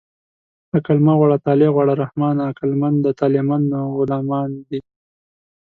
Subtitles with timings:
[0.75, 4.79] عقل مه غواړه طالع غواړه رحمانه عقلمند د طالعمندو غلامان دي